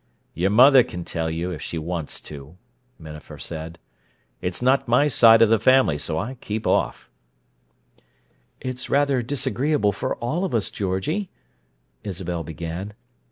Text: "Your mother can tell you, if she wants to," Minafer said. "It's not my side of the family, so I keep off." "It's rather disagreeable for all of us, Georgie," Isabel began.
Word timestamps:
"Your 0.33 0.49
mother 0.49 0.81
can 0.81 1.05
tell 1.05 1.29
you, 1.29 1.51
if 1.51 1.61
she 1.61 1.77
wants 1.77 2.19
to," 2.21 2.57
Minafer 2.97 3.37
said. 3.37 3.77
"It's 4.41 4.59
not 4.59 4.87
my 4.87 5.07
side 5.07 5.43
of 5.43 5.49
the 5.49 5.59
family, 5.59 5.99
so 5.99 6.17
I 6.17 6.37
keep 6.41 6.65
off." 6.65 7.07
"It's 8.59 8.89
rather 8.89 9.21
disagreeable 9.21 9.91
for 9.91 10.15
all 10.15 10.43
of 10.43 10.55
us, 10.55 10.71
Georgie," 10.71 11.29
Isabel 12.03 12.43
began. 12.43 12.95